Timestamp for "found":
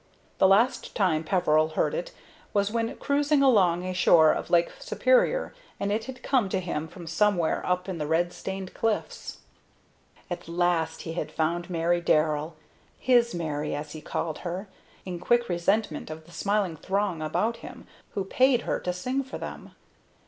11.31-11.69